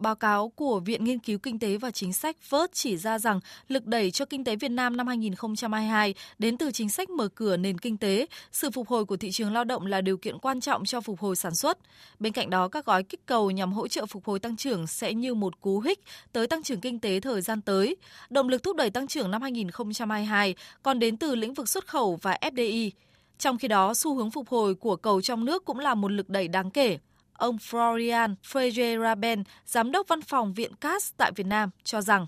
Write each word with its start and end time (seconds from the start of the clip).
báo 0.00 0.14
cáo 0.14 0.48
của 0.48 0.80
Viện 0.80 1.04
Nghiên 1.04 1.18
cứu 1.18 1.38
Kinh 1.38 1.58
tế 1.58 1.76
và 1.76 1.90
Chính 1.90 2.12
sách 2.12 2.36
VớT 2.50 2.72
chỉ 2.72 2.96
ra 2.96 3.18
rằng 3.18 3.40
lực 3.68 3.86
đẩy 3.86 4.10
cho 4.10 4.24
kinh 4.24 4.44
tế 4.44 4.56
Việt 4.56 4.68
Nam 4.68 4.96
năm 4.96 5.06
2022 5.06 6.14
đến 6.38 6.58
từ 6.58 6.70
chính 6.70 6.88
sách 6.88 7.10
mở 7.10 7.28
cửa 7.28 7.56
nền 7.56 7.78
kinh 7.78 7.96
tế, 7.96 8.26
sự 8.52 8.70
phục 8.70 8.88
hồi 8.88 9.04
của 9.04 9.16
thị 9.16 9.30
trường 9.30 9.52
lao 9.52 9.64
động 9.64 9.86
là 9.86 10.00
điều 10.00 10.16
kiện 10.16 10.38
quan 10.38 10.60
trọng 10.60 10.84
cho 10.84 11.00
phục 11.00 11.20
hồi 11.20 11.36
sản 11.36 11.54
xuất. 11.54 11.78
Bên 12.18 12.32
cạnh 12.32 12.50
đó, 12.50 12.68
các 12.68 12.84
gói 12.84 13.02
kích 13.02 13.26
cầu 13.26 13.50
nhằm 13.50 13.72
hỗ 13.72 13.88
trợ 13.88 14.06
phục 14.06 14.24
hồi 14.24 14.38
tăng 14.38 14.56
trưởng 14.56 14.86
sẽ 14.86 15.14
như 15.14 15.34
một 15.34 15.60
cú 15.60 15.80
hích 15.80 16.00
tới 16.32 16.46
tăng 16.46 16.62
trưởng 16.62 16.80
kinh 16.80 16.98
tế 16.98 17.20
thời 17.20 17.40
gian 17.40 17.60
tới. 17.60 17.96
Động 18.30 18.48
lực 18.48 18.62
thúc 18.62 18.76
đẩy 18.76 18.90
tăng 18.90 19.06
trưởng 19.06 19.30
năm 19.30 19.42
2022 19.42 20.54
còn 20.82 20.98
đến 20.98 21.16
từ 21.16 21.34
lĩnh 21.34 21.54
vực 21.54 21.68
xuất 21.68 21.86
khẩu 21.86 22.18
và 22.22 22.38
FDI. 22.40 22.90
Trong 23.38 23.58
khi 23.58 23.68
đó, 23.68 23.94
xu 23.94 24.14
hướng 24.14 24.30
phục 24.30 24.48
hồi 24.48 24.74
của 24.74 24.96
cầu 24.96 25.20
trong 25.20 25.44
nước 25.44 25.64
cũng 25.64 25.78
là 25.78 25.94
một 25.94 26.12
lực 26.12 26.28
đẩy 26.28 26.48
đáng 26.48 26.70
kể. 26.70 26.98
Ông 27.40 27.56
Florian 27.56 28.34
Freire-Raben, 28.52 29.44
giám 29.66 29.90
đốc 29.92 30.08
văn 30.08 30.20
phòng 30.22 30.54
Viện 30.54 30.72
CAS 30.80 31.12
tại 31.16 31.32
Việt 31.36 31.46
Nam, 31.46 31.70
cho 31.84 32.00
rằng 32.00 32.26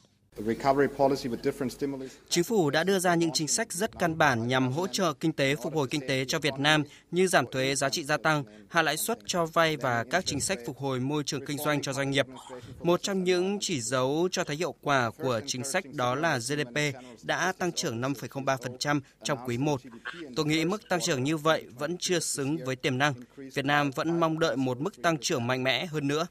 Chính 2.28 2.44
phủ 2.44 2.70
đã 2.70 2.84
đưa 2.84 2.98
ra 2.98 3.14
những 3.14 3.30
chính 3.32 3.48
sách 3.48 3.72
rất 3.72 3.98
căn 3.98 4.18
bản 4.18 4.48
nhằm 4.48 4.72
hỗ 4.72 4.86
trợ 4.86 5.12
kinh 5.12 5.32
tế 5.32 5.54
phục 5.62 5.74
hồi 5.74 5.88
kinh 5.90 6.00
tế 6.08 6.24
cho 6.24 6.38
Việt 6.38 6.54
Nam 6.58 6.82
như 7.10 7.26
giảm 7.26 7.46
thuế 7.46 7.74
giá 7.74 7.88
trị 7.88 8.04
gia 8.04 8.16
tăng, 8.16 8.44
hạ 8.68 8.82
lãi 8.82 8.96
suất 8.96 9.18
cho 9.26 9.46
vay 9.46 9.76
và 9.76 10.04
các 10.10 10.26
chính 10.26 10.40
sách 10.40 10.58
phục 10.66 10.78
hồi 10.78 11.00
môi 11.00 11.22
trường 11.24 11.46
kinh 11.46 11.58
doanh 11.58 11.82
cho 11.82 11.92
doanh 11.92 12.10
nghiệp. 12.10 12.26
Một 12.82 13.02
trong 13.02 13.24
những 13.24 13.58
chỉ 13.60 13.80
dấu 13.80 14.28
cho 14.32 14.44
thấy 14.44 14.56
hiệu 14.56 14.74
quả 14.82 15.10
của 15.10 15.40
chính 15.46 15.64
sách 15.64 15.84
đó 15.94 16.14
là 16.14 16.38
GDP 16.38 16.96
đã 17.22 17.52
tăng 17.58 17.72
trưởng 17.72 18.00
5,03% 18.00 19.00
trong 19.22 19.38
quý 19.46 19.58
1. 19.58 19.80
Tôi 20.36 20.46
nghĩ 20.46 20.64
mức 20.64 20.88
tăng 20.88 21.00
trưởng 21.00 21.24
như 21.24 21.36
vậy 21.36 21.64
vẫn 21.78 21.96
chưa 22.00 22.20
xứng 22.20 22.56
với 22.64 22.76
tiềm 22.76 22.98
năng. 22.98 23.14
Việt 23.36 23.64
Nam 23.64 23.90
vẫn 23.90 24.20
mong 24.20 24.38
đợi 24.38 24.56
một 24.56 24.80
mức 24.80 25.02
tăng 25.02 25.18
trưởng 25.18 25.46
mạnh 25.46 25.62
mẽ 25.62 25.86
hơn 25.86 26.08
nữa. 26.08 26.26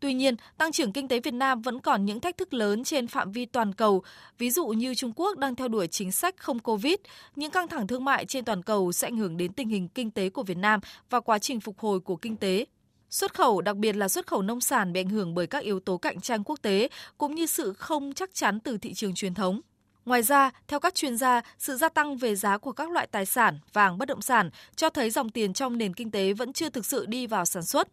Tuy 0.00 0.14
nhiên, 0.14 0.36
tăng 0.58 0.72
trưởng 0.72 0.92
kinh 0.92 1.08
tế 1.08 1.20
Việt 1.20 1.34
Nam 1.34 1.62
vẫn 1.62 1.80
còn 1.80 2.04
những 2.04 2.20
thách 2.20 2.36
thức 2.36 2.54
lớn 2.54 2.84
trên 2.84 3.06
phạm 3.06 3.32
vi 3.32 3.46
toàn 3.46 3.72
cầu, 3.72 4.02
ví 4.38 4.50
dụ 4.50 4.66
như 4.66 4.94
Trung 4.94 5.12
Quốc 5.16 5.38
đang 5.38 5.54
theo 5.54 5.68
đuổi 5.68 5.86
chính 5.86 6.12
sách 6.12 6.34
không 6.36 6.58
Covid, 6.58 6.94
những 7.36 7.50
căng 7.50 7.68
thẳng 7.68 7.86
thương 7.86 8.04
mại 8.04 8.24
trên 8.24 8.44
toàn 8.44 8.62
cầu 8.62 8.92
sẽ 8.92 9.08
ảnh 9.08 9.16
hưởng 9.16 9.36
đến 9.36 9.52
tình 9.52 9.68
hình 9.68 9.88
kinh 9.88 10.10
tế 10.10 10.30
của 10.30 10.42
Việt 10.42 10.56
Nam 10.56 10.80
và 11.10 11.20
quá 11.20 11.38
trình 11.38 11.60
phục 11.60 11.78
hồi 11.78 12.00
của 12.00 12.16
kinh 12.16 12.36
tế. 12.36 12.66
Xuất 13.10 13.34
khẩu, 13.34 13.60
đặc 13.60 13.76
biệt 13.76 13.96
là 13.96 14.08
xuất 14.08 14.26
khẩu 14.26 14.42
nông 14.42 14.60
sản 14.60 14.92
bị 14.92 15.00
ảnh 15.00 15.08
hưởng 15.08 15.34
bởi 15.34 15.46
các 15.46 15.62
yếu 15.62 15.80
tố 15.80 15.96
cạnh 15.96 16.20
tranh 16.20 16.44
quốc 16.44 16.62
tế 16.62 16.88
cũng 17.18 17.34
như 17.34 17.46
sự 17.46 17.72
không 17.72 18.12
chắc 18.14 18.34
chắn 18.34 18.60
từ 18.60 18.78
thị 18.78 18.94
trường 18.94 19.14
truyền 19.14 19.34
thống. 19.34 19.60
Ngoài 20.04 20.22
ra, 20.22 20.50
theo 20.68 20.80
các 20.80 20.94
chuyên 20.94 21.16
gia, 21.16 21.40
sự 21.58 21.76
gia 21.76 21.88
tăng 21.88 22.16
về 22.16 22.36
giá 22.36 22.58
của 22.58 22.72
các 22.72 22.90
loại 22.90 23.06
tài 23.06 23.26
sản, 23.26 23.58
vàng, 23.72 23.98
bất 23.98 24.08
động 24.08 24.22
sản 24.22 24.50
cho 24.76 24.90
thấy 24.90 25.10
dòng 25.10 25.28
tiền 25.28 25.52
trong 25.52 25.78
nền 25.78 25.94
kinh 25.94 26.10
tế 26.10 26.32
vẫn 26.32 26.52
chưa 26.52 26.70
thực 26.70 26.86
sự 26.86 27.06
đi 27.06 27.26
vào 27.26 27.44
sản 27.44 27.62
xuất. 27.62 27.88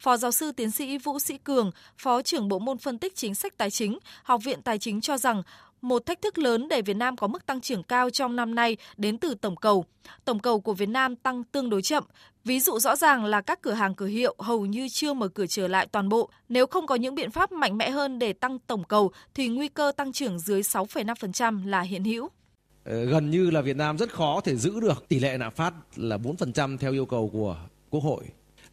Phó 0.00 0.16
giáo 0.16 0.32
sư 0.32 0.52
tiến 0.52 0.70
sĩ 0.70 0.98
Vũ 0.98 1.18
Sĩ 1.18 1.38
Cường, 1.38 1.70
Phó 1.98 2.22
trưởng 2.22 2.48
Bộ 2.48 2.58
môn 2.58 2.78
phân 2.78 2.98
tích 2.98 3.16
chính 3.16 3.34
sách 3.34 3.56
tài 3.56 3.70
chính, 3.70 3.98
Học 4.22 4.40
viện 4.44 4.62
Tài 4.62 4.78
chính 4.78 5.00
cho 5.00 5.18
rằng 5.18 5.42
một 5.84 6.06
thách 6.06 6.22
thức 6.22 6.38
lớn 6.38 6.68
để 6.68 6.82
Việt 6.82 6.96
Nam 6.96 7.16
có 7.16 7.26
mức 7.26 7.46
tăng 7.46 7.60
trưởng 7.60 7.82
cao 7.82 8.10
trong 8.10 8.36
năm 8.36 8.54
nay 8.54 8.76
đến 8.96 9.18
từ 9.18 9.34
tổng 9.34 9.56
cầu. 9.56 9.84
Tổng 10.24 10.38
cầu 10.38 10.60
của 10.60 10.72
Việt 10.74 10.88
Nam 10.88 11.16
tăng 11.16 11.44
tương 11.44 11.70
đối 11.70 11.82
chậm. 11.82 12.04
Ví 12.44 12.60
dụ 12.60 12.78
rõ 12.78 12.96
ràng 12.96 13.24
là 13.24 13.40
các 13.40 13.62
cửa 13.62 13.72
hàng 13.72 13.94
cửa 13.94 14.06
hiệu 14.06 14.34
hầu 14.38 14.66
như 14.66 14.88
chưa 14.88 15.12
mở 15.14 15.28
cửa 15.28 15.46
trở 15.46 15.68
lại 15.68 15.86
toàn 15.86 16.08
bộ. 16.08 16.30
Nếu 16.48 16.66
không 16.66 16.86
có 16.86 16.94
những 16.94 17.14
biện 17.14 17.30
pháp 17.30 17.52
mạnh 17.52 17.78
mẽ 17.78 17.90
hơn 17.90 18.18
để 18.18 18.32
tăng 18.32 18.58
tổng 18.58 18.84
cầu 18.84 19.12
thì 19.34 19.48
nguy 19.48 19.68
cơ 19.68 19.92
tăng 19.96 20.12
trưởng 20.12 20.38
dưới 20.38 20.60
6,5% 20.60 21.66
là 21.66 21.80
hiện 21.80 22.04
hữu. 22.04 22.28
Ờ, 22.84 23.04
gần 23.04 23.30
như 23.30 23.50
là 23.50 23.60
Việt 23.60 23.76
Nam 23.76 23.98
rất 23.98 24.12
khó 24.12 24.40
thể 24.40 24.56
giữ 24.56 24.80
được 24.80 25.08
tỷ 25.08 25.18
lệ 25.18 25.38
lạm 25.38 25.52
phát 25.52 25.74
là 25.96 26.16
4% 26.16 26.78
theo 26.78 26.92
yêu 26.92 27.06
cầu 27.06 27.30
của 27.32 27.56
Quốc 27.90 28.02
hội 28.02 28.24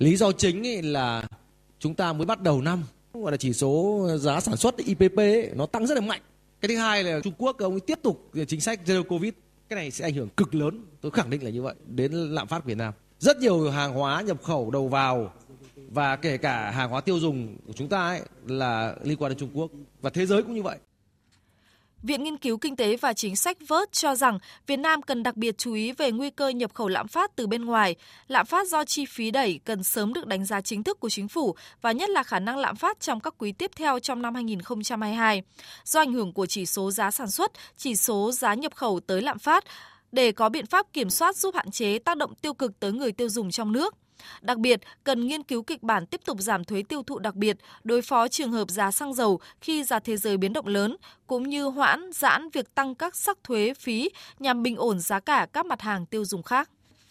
lý 0.01 0.15
do 0.15 0.31
chính 0.31 0.67
ấy 0.67 0.81
là 0.81 1.27
chúng 1.79 1.95
ta 1.95 2.13
mới 2.13 2.25
bắt 2.25 2.41
đầu 2.41 2.61
năm. 2.61 2.83
Gọi 3.13 3.31
là 3.31 3.37
chỉ 3.37 3.53
số 3.53 4.07
giá 4.19 4.39
sản 4.39 4.57
xuất 4.57 4.77
IPP 4.77 5.17
ấy, 5.17 5.51
nó 5.55 5.65
tăng 5.65 5.87
rất 5.87 5.95
là 5.95 6.01
mạnh. 6.01 6.21
Cái 6.61 6.69
thứ 6.69 6.77
hai 6.77 7.03
là 7.03 7.19
Trung 7.23 7.33
Quốc 7.37 7.57
ông 7.59 7.73
ấy 7.73 7.79
tiếp 7.79 7.99
tục 8.01 8.31
chính 8.47 8.61
sách 8.61 8.79
zero 8.85 9.03
covid. 9.03 9.33
Cái 9.69 9.75
này 9.75 9.91
sẽ 9.91 10.05
ảnh 10.05 10.13
hưởng 10.13 10.29
cực 10.29 10.55
lớn 10.55 10.85
tôi 11.01 11.11
khẳng 11.11 11.29
định 11.29 11.43
là 11.43 11.49
như 11.49 11.61
vậy 11.61 11.75
đến 11.87 12.11
lạm 12.11 12.47
phát 12.47 12.65
Việt 12.65 12.77
Nam. 12.77 12.93
Rất 13.19 13.37
nhiều 13.37 13.69
hàng 13.69 13.93
hóa 13.93 14.21
nhập 14.21 14.43
khẩu 14.43 14.71
đầu 14.71 14.87
vào 14.87 15.33
và 15.75 16.15
kể 16.15 16.37
cả 16.37 16.71
hàng 16.71 16.89
hóa 16.89 17.01
tiêu 17.01 17.19
dùng 17.19 17.57
của 17.67 17.73
chúng 17.73 17.89
ta 17.89 18.07
ấy 18.07 18.21
là 18.47 18.95
liên 19.03 19.17
quan 19.17 19.29
đến 19.29 19.39
Trung 19.39 19.49
Quốc. 19.53 19.71
Và 20.01 20.09
thế 20.09 20.25
giới 20.25 20.43
cũng 20.43 20.53
như 20.53 20.63
vậy. 20.63 20.77
Viện 22.03 22.23
Nghiên 22.23 22.37
cứu 22.37 22.57
Kinh 22.57 22.75
tế 22.75 22.97
và 22.97 23.13
Chính 23.13 23.35
sách 23.35 23.57
VớT 23.67 23.91
cho 23.91 24.15
rằng 24.15 24.39
Việt 24.67 24.77
Nam 24.77 25.01
cần 25.01 25.23
đặc 25.23 25.37
biệt 25.37 25.57
chú 25.57 25.73
ý 25.73 25.91
về 25.91 26.11
nguy 26.11 26.29
cơ 26.29 26.49
nhập 26.49 26.73
khẩu 26.73 26.87
lạm 26.87 27.07
phát 27.07 27.35
từ 27.35 27.47
bên 27.47 27.65
ngoài. 27.65 27.95
Lạm 28.27 28.45
phát 28.45 28.67
do 28.67 28.85
chi 28.85 29.05
phí 29.05 29.31
đẩy 29.31 29.59
cần 29.65 29.83
sớm 29.83 30.13
được 30.13 30.27
đánh 30.27 30.45
giá 30.45 30.61
chính 30.61 30.83
thức 30.83 30.99
của 30.99 31.09
chính 31.09 31.27
phủ 31.27 31.55
và 31.81 31.91
nhất 31.91 32.09
là 32.09 32.23
khả 32.23 32.39
năng 32.39 32.57
lạm 32.57 32.75
phát 32.75 32.99
trong 32.99 33.19
các 33.19 33.33
quý 33.37 33.51
tiếp 33.51 33.71
theo 33.75 33.99
trong 33.99 34.21
năm 34.21 34.35
2022. 34.35 35.43
Do 35.83 35.99
ảnh 35.99 36.13
hưởng 36.13 36.33
của 36.33 36.45
chỉ 36.45 36.65
số 36.65 36.91
giá 36.91 37.11
sản 37.11 37.31
xuất, 37.31 37.51
chỉ 37.77 37.95
số 37.95 38.31
giá 38.31 38.53
nhập 38.53 38.75
khẩu 38.75 38.99
tới 39.07 39.21
lạm 39.21 39.39
phát, 39.39 39.63
để 40.11 40.31
có 40.31 40.49
biện 40.49 40.65
pháp 40.65 40.93
kiểm 40.93 41.09
soát 41.09 41.35
giúp 41.35 41.55
hạn 41.55 41.71
chế 41.71 41.99
tác 41.99 42.17
động 42.17 42.35
tiêu 42.35 42.53
cực 42.53 42.79
tới 42.79 42.91
người 42.91 43.11
tiêu 43.11 43.29
dùng 43.29 43.51
trong 43.51 43.71
nước. 43.71 43.95
Đặc 44.41 44.57
biệt, 44.57 44.79
cần 45.03 45.27
nghiên 45.27 45.43
cứu 45.43 45.63
kịch 45.63 45.83
bản 45.83 46.05
tiếp 46.05 46.21
tục 46.25 46.41
giảm 46.41 46.63
thuế 46.63 46.83
tiêu 46.83 47.03
thụ 47.03 47.19
đặc 47.19 47.35
biệt, 47.35 47.57
đối 47.83 48.01
phó 48.01 48.27
trường 48.27 48.51
hợp 48.51 48.69
giá 48.69 48.91
xăng 48.91 49.13
dầu 49.13 49.39
khi 49.61 49.83
giá 49.83 49.99
thế 49.99 50.17
giới 50.17 50.37
biến 50.37 50.53
động 50.53 50.67
lớn, 50.67 50.97
cũng 51.27 51.49
như 51.49 51.65
hoãn, 51.65 52.09
giãn 52.13 52.49
việc 52.49 52.75
tăng 52.75 52.95
các 52.95 53.15
sắc 53.15 53.37
thuế 53.43 53.73
phí 53.79 54.09
nhằm 54.39 54.63
bình 54.63 54.75
ổn 54.75 54.99
giá 54.99 55.19
cả 55.19 55.47
các 55.53 55.65
mặt 55.65 55.81
hàng 55.81 56.05
tiêu 56.05 56.25
dùng 56.25 56.43
khác. 56.43 56.69